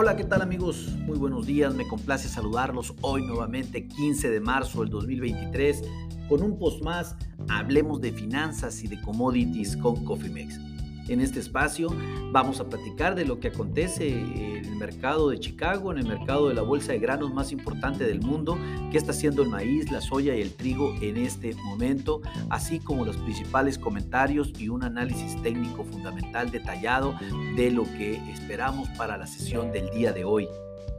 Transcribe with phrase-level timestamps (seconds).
[0.00, 0.94] Hola, ¿qué tal amigos?
[1.06, 5.82] Muy buenos días, me complace saludarlos hoy nuevamente 15 de marzo del 2023
[6.28, 7.16] con un post más,
[7.48, 10.60] hablemos de finanzas y de commodities con Cofimex.
[11.08, 11.88] En este espacio.
[12.30, 16.48] Vamos a platicar de lo que acontece en el mercado de Chicago, en el mercado
[16.48, 18.58] de la bolsa de granos más importante del mundo,
[18.90, 22.20] qué está haciendo el maíz, la soya y el trigo en este momento,
[22.50, 27.14] así como los principales comentarios y un análisis técnico fundamental detallado
[27.56, 30.46] de lo que esperamos para la sesión del día de hoy.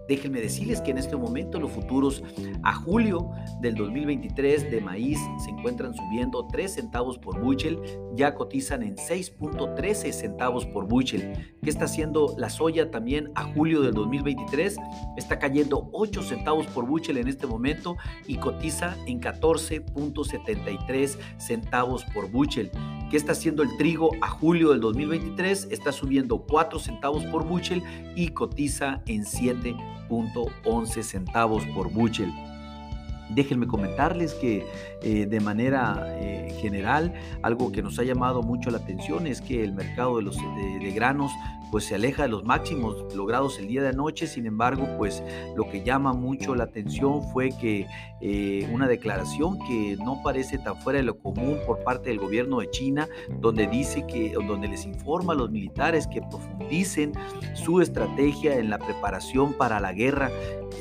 [0.09, 2.23] Déjenme decirles que en este momento los futuros
[2.63, 3.29] a julio
[3.61, 7.79] del 2023 de maíz se encuentran subiendo 3 centavos por bushel,
[8.15, 11.53] ya cotizan en 6.13 centavos por bushel.
[11.61, 14.77] ¿Qué está haciendo la soya también a julio del 2023?
[15.15, 22.31] Está cayendo 8 centavos por bushel en este momento y cotiza en 14.73 centavos por
[22.31, 22.71] bushel.
[23.11, 25.67] ¿Qué está haciendo el trigo a julio del 2023?
[25.69, 27.83] Está subiendo 4 centavos por bushel
[28.15, 29.75] y cotiza en 7
[30.65, 32.31] 11 centavos por bushel.
[33.29, 34.65] Déjenme comentarles que
[35.03, 37.13] eh, de manera eh, general
[37.43, 40.91] algo que nos ha llamado mucho la atención es que el mercado de los de,
[40.91, 41.31] granos
[41.71, 45.23] pues se aleja de los máximos logrados el día de anoche, sin embargo pues
[45.55, 47.85] lo que llama mucho la atención fue que
[48.21, 52.59] eh, una declaración que no parece tan fuera de lo común por parte del gobierno
[52.59, 53.07] de China,
[53.39, 57.11] donde dice que, donde les informa a los militares que profundicen
[57.53, 60.31] su estrategia en la preparación para la guerra.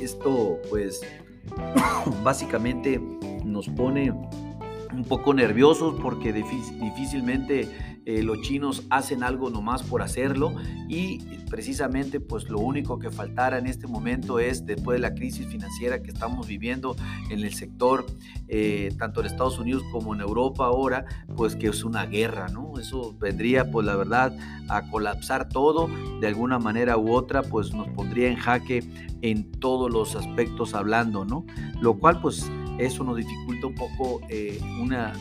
[0.01, 1.01] Esto pues
[2.23, 2.99] básicamente
[3.43, 4.13] nos pone
[4.93, 10.55] un poco nerviosos porque difícilmente eh, los chinos hacen algo nomás por hacerlo
[10.87, 15.45] y precisamente pues lo único que faltara en este momento es después de la crisis
[15.47, 16.95] financiera que estamos viviendo
[17.29, 18.05] en el sector
[18.47, 22.79] eh, tanto en Estados Unidos como en Europa ahora pues que es una guerra no
[22.79, 24.35] eso vendría pues la verdad
[24.69, 25.89] a colapsar todo.
[26.21, 28.83] De alguna manera u otra pues nos pondría en jaque
[29.21, 31.45] en todos los aspectos hablando no
[31.81, 32.49] lo cual pues
[32.79, 34.59] eso nos dificulta un poco eh,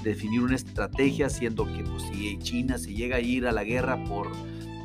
[0.03, 4.03] definir una estrategia, siendo que pues, si China se llega a ir a la guerra
[4.05, 4.29] por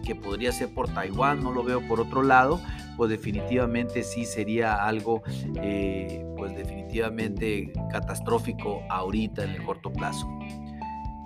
[0.04, 2.60] que podría ser por Taiwán, no lo veo por otro lado,
[2.98, 5.24] pues definitivamente sí sería algo,
[5.62, 10.28] eh, pues definitivamente catastrófico ahorita en el corto plazo.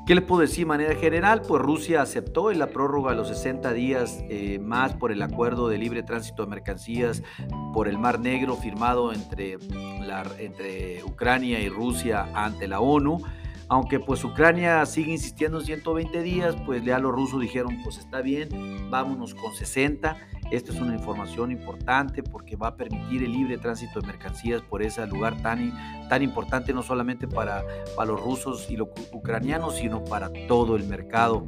[0.07, 1.41] ¿Qué le puedo decir de manera general?
[1.45, 5.67] Pues Rusia aceptó en la prórroga de los 60 días eh, más por el acuerdo
[5.67, 7.23] de libre tránsito de mercancías
[7.73, 9.57] por el Mar Negro firmado entre,
[10.39, 13.21] entre Ucrania y Rusia ante la ONU.
[13.67, 18.21] Aunque pues Ucrania sigue insistiendo en 120 días, pues ya los rusos dijeron, pues está
[18.21, 20.15] bien, vámonos con 60
[20.51, 24.81] esto es una información importante porque va a permitir el libre tránsito de mercancías por
[24.81, 25.73] ese lugar tan,
[26.09, 27.63] tan importante no solamente para,
[27.95, 31.45] para los rusos y los ucranianos, sino para todo el mercado.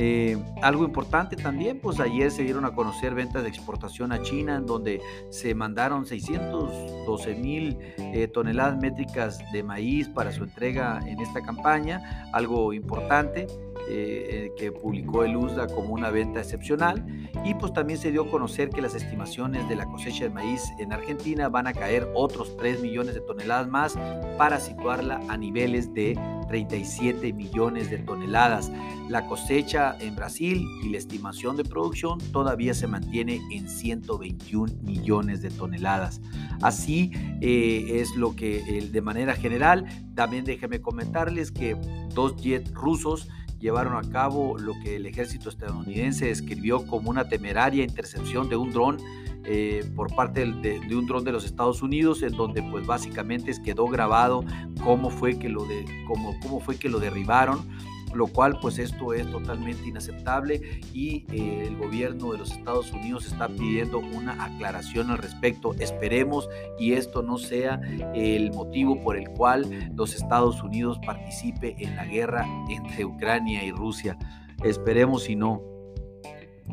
[0.00, 4.56] Eh, algo importante también, pues ayer se dieron a conocer ventas de exportación a China,
[4.56, 11.20] en donde se mandaron 612 mil eh, toneladas métricas de maíz para su entrega en
[11.20, 13.48] esta campaña, algo importante.
[13.90, 17.06] Eh, que publicó el USDA como una venta excepcional
[17.44, 20.62] y pues también se dio a conocer que las estimaciones de la cosecha de maíz
[20.78, 23.98] en Argentina van a caer otros 3 millones de toneladas más
[24.36, 26.18] para situarla a niveles de
[26.48, 28.70] 37 millones de toneladas.
[29.08, 35.40] La cosecha en Brasil y la estimación de producción todavía se mantiene en 121 millones
[35.40, 36.20] de toneladas.
[36.60, 41.74] Así eh, es lo que de manera general, también déjenme comentarles que
[42.14, 43.28] dos jets rusos
[43.58, 48.72] llevaron a cabo lo que el ejército estadounidense describió como una temeraria intercepción de un
[48.72, 48.98] dron
[49.44, 53.86] eh, por parte de, un dron de los Estados Unidos, en donde pues básicamente quedó
[53.86, 54.44] grabado
[54.84, 57.66] cómo fue que lo, de, cómo, cómo fue que lo derribaron
[58.14, 63.26] lo cual pues esto es totalmente inaceptable y eh, el gobierno de los Estados Unidos
[63.26, 65.74] está pidiendo una aclaración al respecto.
[65.78, 66.48] Esperemos
[66.78, 67.80] y esto no sea
[68.14, 73.70] el motivo por el cual los Estados Unidos participe en la guerra entre Ucrania y
[73.70, 74.16] Rusia.
[74.62, 75.77] Esperemos y no.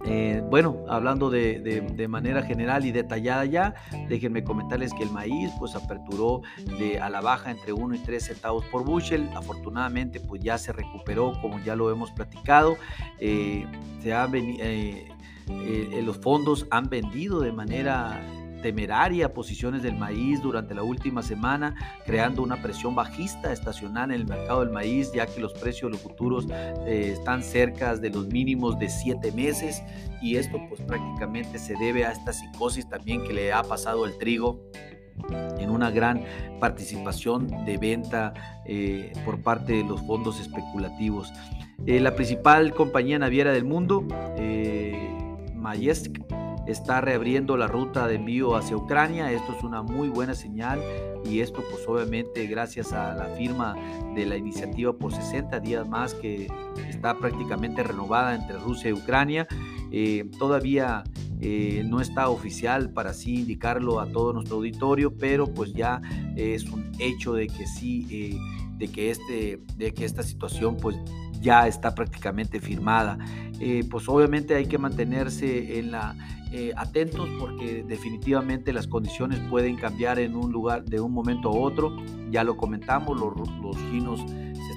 [0.04, 3.76] Eh, bueno, hablando de, manera general y detallada ya,
[4.08, 6.42] déjenme comentarles que el maíz pues aperturó
[6.78, 9.30] de, a la baja entre 1 y 3 centavos por bushel.
[9.36, 12.78] Afortunadamente pues ya se recuperó como ya lo hemos platicado.
[13.20, 13.66] Eh,
[14.02, 15.08] se ha, eh,
[16.04, 18.22] los fondos han vendido de manera
[18.66, 24.26] temeraria posiciones del maíz durante la última semana, creando una presión bajista estacional en el
[24.26, 28.26] mercado del maíz, ya que los precios de los futuros eh, están cerca de los
[28.26, 29.84] mínimos de siete meses
[30.20, 34.18] y esto pues prácticamente se debe a esta psicosis también que le ha pasado el
[34.18, 34.64] trigo
[35.60, 36.24] en una gran
[36.60, 38.34] participación de venta
[38.66, 41.32] eh, por parte de los fondos especulativos.
[41.86, 44.08] Eh, la principal compañía naviera del mundo,
[45.54, 46.26] Majestic,
[46.68, 49.32] está reabriendo la ruta de envío hacia Ucrania.
[49.32, 50.82] Esto es una muy buena señal
[51.24, 53.76] y esto pues obviamente gracias a la firma
[54.16, 56.48] de la iniciativa por 60 días más que
[56.90, 59.48] está prácticamente renovada entre Rusia y Ucrania.
[59.92, 61.04] Eh, todavía
[61.42, 66.02] eh, no está oficial para así indicarlo a todo nuestro auditorio, pero pues ya
[66.36, 68.38] es un hecho de que sí, eh,
[68.78, 70.96] de, que este, de que esta situación pues
[71.42, 73.18] ya está prácticamente firmada.
[73.90, 76.16] pues obviamente hay que mantenerse en la,
[76.78, 81.96] atentos porque definitivamente las condiciones pueden cambiar en un lugar de un momento a otro.
[82.32, 84.22] Ya lo comentamos, los, los chinos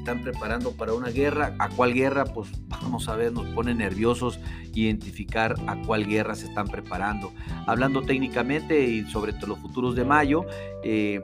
[0.09, 1.55] están preparando para una guerra.
[1.59, 2.25] ¿A cuál guerra?
[2.25, 4.41] Pues vamos a ver, nos pone nerviosos
[4.75, 7.33] identificar a cuál guerra se están preparando.
[7.67, 10.45] Hablando técnicamente y sobre los futuros de mayo,
[10.83, 11.23] eh,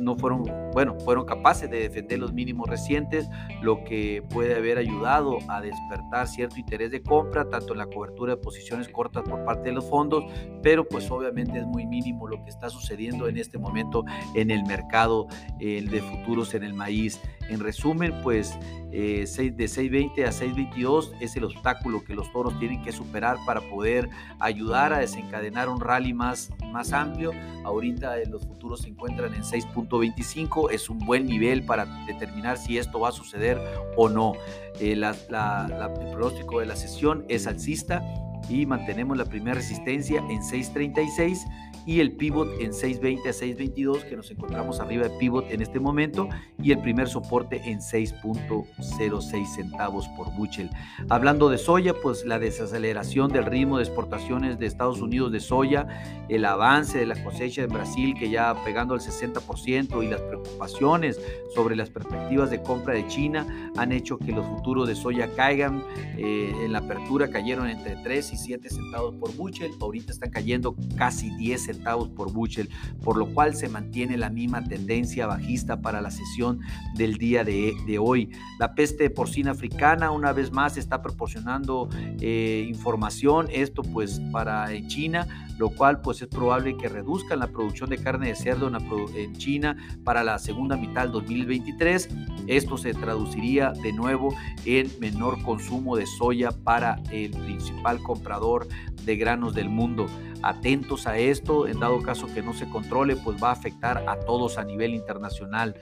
[0.00, 3.28] no fueron, bueno, fueron capaces de defender los mínimos recientes,
[3.62, 8.34] lo que puede haber ayudado a despertar cierto interés de compra, tanto en la cobertura
[8.34, 10.24] de posiciones cortas por parte de los fondos,
[10.62, 14.04] pero pues obviamente es muy mínimo lo que está sucediendo en este momento
[14.34, 15.26] en el mercado
[15.60, 17.20] eh, de futuros en el maíz.
[17.48, 18.58] En resumen, pues
[18.90, 23.60] eh, de 6.20 a 6.22 es el obstáculo que los toros tienen que superar para
[23.60, 27.32] poder ayudar a desencadenar un rally más, más amplio.
[27.64, 33.00] Ahorita los futuros se encuentran en 6.25, es un buen nivel para determinar si esto
[33.00, 33.60] va a suceder
[33.96, 34.34] o no.
[34.80, 38.02] Eh, el pronóstico de la sesión es alcista
[38.48, 41.38] y mantenemos la primera resistencia en 6.36
[41.86, 45.78] y el pivot en 6.20 a 6.22 que nos encontramos arriba de pivot en este
[45.78, 46.28] momento
[46.60, 50.68] y el primer soporte en 6.06 centavos por buchel.
[51.08, 55.86] Hablando de soya, pues la desaceleración del ritmo de exportaciones de Estados Unidos de soya,
[56.28, 61.20] el avance de la cosecha en Brasil que ya pegando al 60% y las preocupaciones
[61.54, 65.84] sobre las perspectivas de compra de China han hecho que los futuros de soya caigan.
[66.18, 70.74] Eh, en la apertura cayeron entre 3 y 7 centavos por buchel, ahorita están cayendo
[70.96, 71.75] casi 10 centavos
[72.14, 72.68] por Buchel,
[73.02, 76.60] por lo cual se mantiene la misma tendencia bajista para la sesión
[76.94, 78.30] del día de, hoy.
[78.58, 81.88] La peste porcina africana una vez más está proporcionando
[82.20, 85.26] eh, información, esto pues para China,
[85.58, 88.70] lo cual pues es probable que reduzcan la producción de carne de cerdo
[89.14, 92.08] en, China para la segunda mitad del 2023.
[92.46, 94.34] Esto se traduciría de nuevo
[94.64, 98.68] en menor consumo de soya para el principal comprador
[99.04, 100.06] de granos del mundo.
[100.42, 104.18] Atentos a esto, en dado caso que no se controle, pues va a afectar a
[104.20, 105.74] todos a nivel internacional.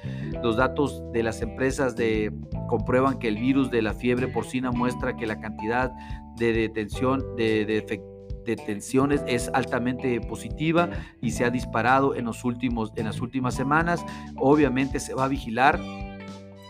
[0.42, 2.32] Los datos de las empresas de,
[2.68, 5.92] comprueban que el virus de la fiebre porcina muestra que la cantidad
[6.36, 7.84] de detención de,
[8.44, 10.90] detenciones es altamente positiva
[11.20, 14.04] y se ha disparado en, los últimos, en las últimas semanas.
[14.36, 15.80] Obviamente se va a vigilar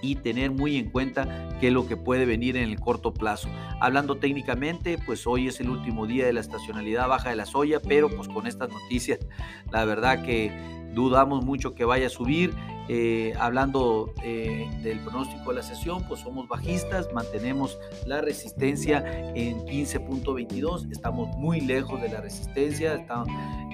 [0.04, 3.48] y tener muy en cuenta qué es lo que puede venir en el corto plazo.
[3.80, 7.80] Hablando técnicamente, pues hoy es el último día de la estacionalidad baja de la soya,
[7.80, 9.18] pero pues con estas noticias,
[9.72, 10.52] la verdad que
[10.94, 12.54] dudamos mucho que vaya a subir.
[12.88, 19.02] Eh, hablando eh, del pronóstico de la sesión, pues somos bajistas, mantenemos la resistencia
[19.34, 23.06] en 15.22, estamos muy lejos de la resistencia,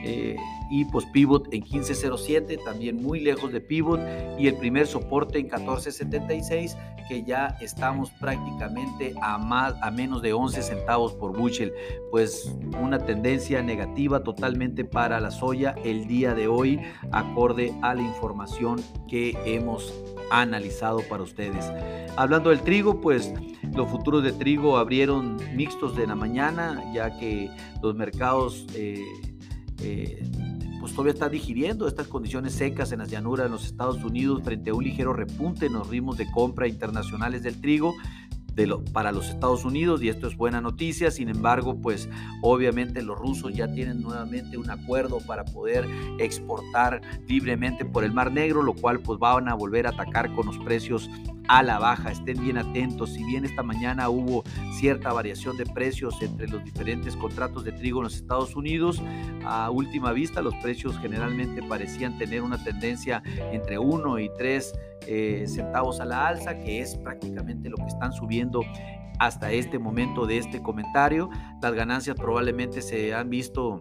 [0.05, 0.37] eh,
[0.71, 4.01] y pues pivot en 15.07, también muy lejos de pivot,
[4.39, 6.77] y el primer soporte en 14.76,
[7.09, 11.73] que ya estamos prácticamente a, más, a menos de 11 centavos por bushel,
[12.13, 18.03] pues una tendencia negativa totalmente para la soya el día de hoy, acorde a la
[18.03, 19.93] información que hemos
[20.31, 21.67] analizado para ustedes.
[22.17, 23.33] Hablando del trigo, pues
[23.75, 27.51] los futuros de trigo abrieron mixtos de la mañana, ya que
[27.83, 29.05] los mercados eh,
[29.83, 30.23] eh,
[30.81, 34.71] pues todavía están digiriendo estas condiciones secas en las llanuras de los Estados Unidos frente
[34.71, 37.95] a un ligero repunte en los ritmos de compra internacionales del trigo,
[38.93, 41.11] para los Estados Unidos y esto es buena noticia.
[41.11, 42.09] Sin embargo, pues
[42.43, 45.87] obviamente los rusos ya tienen nuevamente un acuerdo para poder
[46.19, 50.47] exportar libremente por el Mar Negro, lo cual pues van a volver a atacar con
[50.47, 51.09] los precios
[51.51, 52.13] a la baja.
[52.13, 53.11] Estén bien atentos.
[53.11, 54.45] Si bien esta mañana hubo
[54.79, 59.03] cierta variación de precios entre los diferentes contratos de trigo en los Estados Unidos,
[59.45, 64.73] a última vista los precios generalmente parecían tener una tendencia entre 1 y 3
[65.09, 68.63] eh, centavos a la alza, que es prácticamente lo que están subiendo
[69.19, 71.31] hasta este momento de este comentario.
[71.61, 73.81] Las ganancias probablemente se han visto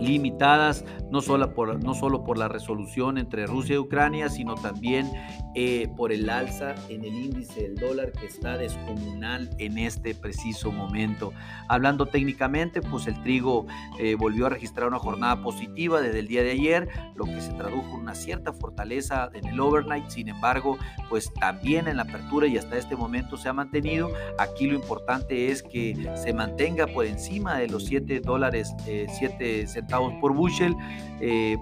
[0.00, 5.10] limitadas no solo, por, no solo por la resolución entre Rusia y Ucrania, sino también
[5.54, 10.72] eh, por el alza en el índice del dólar que está descomunal en este preciso
[10.72, 11.32] momento.
[11.68, 13.66] Hablando técnicamente, pues el trigo
[13.98, 17.52] eh, volvió a registrar una jornada positiva desde el día de ayer, lo que se
[17.52, 20.76] tradujo en una cierta fortaleza en el overnight, sin embargo,
[21.08, 24.10] pues también en la apertura y hasta este momento se ha mantenido.
[24.38, 29.66] Aquí lo importante es que se mantenga por encima de los 7 dólares, 7 eh,
[29.84, 30.74] centavos por bushel,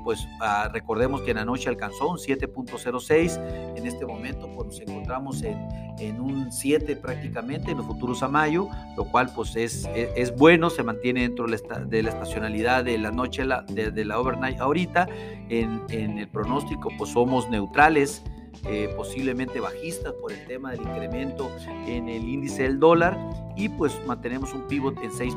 [0.04, 4.80] pues ah, recordemos que en la noche alcanzó un 7.06 en este momento pues nos
[4.80, 5.56] encontramos en,
[5.98, 10.36] en un 7 prácticamente en los futuros a mayo, lo cual pues es, e, es,
[10.36, 15.08] bueno, se mantiene dentro de la estacionalidad de la noche de, de la overnight ahorita.
[15.48, 18.24] En, en, el pronóstico pues somos neutrales.
[18.66, 21.50] Eh, posiblemente bajistas por el tema del incremento
[21.86, 23.18] en el índice del dólar
[23.56, 25.34] y pues mantenemos un pivot en 6.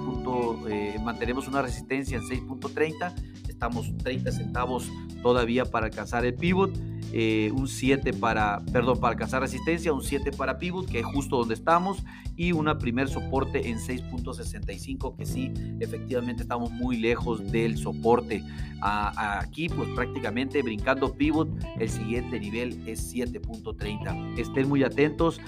[0.69, 3.15] Eh, mantenemos una resistencia en 6.30
[3.55, 4.91] estamos 30 centavos
[5.23, 6.71] todavía para alcanzar el pivot
[7.17, 11.37] eh, un 7 para, perdón, para alcanzar resistencia, un 7 para pivot, que es justo
[11.37, 12.03] donde estamos,
[12.35, 18.43] y una primer soporte en 6.65, que sí, efectivamente estamos muy lejos del soporte.
[18.81, 24.37] aquí, pues prácticamente brincando pivot, el siguiente nivel es 7.30.
[24.37, 25.39] Estén muy atentos,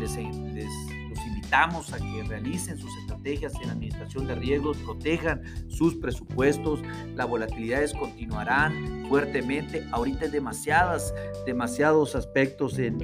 [0.00, 0.16] les
[1.54, 6.80] a que realicen sus estrategias en administración de riesgos, protejan sus presupuestos,
[7.14, 9.86] las volatilidades continuarán fuertemente.
[9.92, 11.14] Ahorita hay demasiadas,
[11.46, 12.98] demasiados aspectos en,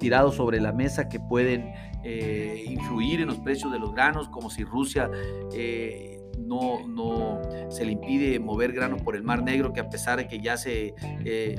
[0.00, 4.50] tirados sobre la mesa que pueden eh, influir en los precios de los granos, como
[4.50, 5.10] si Rusia
[5.52, 6.19] eh,
[6.50, 7.40] no, no
[7.70, 10.56] se le impide mover grano por el Mar Negro, que a pesar de que ya
[10.56, 11.56] se, eh,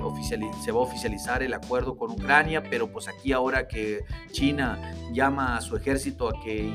[0.66, 5.56] se va a oficializar el acuerdo con Ucrania, pero pues aquí ahora que China llama
[5.56, 6.74] a su ejército a que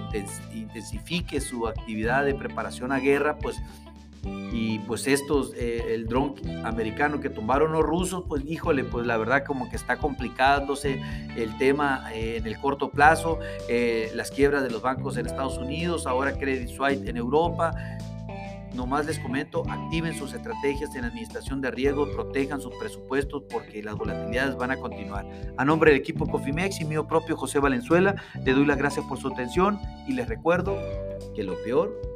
[0.54, 3.56] intensifique su actividad de preparación a guerra, pues
[4.52, 9.16] y pues estos, eh, el dron americano que tumbaron los rusos, pues híjole, pues la
[9.16, 11.02] verdad como que está complicándose
[11.36, 15.58] el tema eh, en el corto plazo, eh, las quiebras de los bancos en Estados
[15.58, 17.72] Unidos, ahora Credit Suisse en Europa.
[18.74, 23.96] Nomás les comento, activen sus estrategias en administración de riesgo, protejan sus presupuestos porque las
[23.96, 25.26] volatilidades van a continuar.
[25.56, 28.14] A nombre del equipo Cofimex y mío propio José Valenzuela,
[28.44, 30.76] le doy las gracias por su atención y les recuerdo
[31.34, 32.15] que lo peor